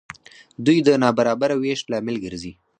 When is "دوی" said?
0.65-0.77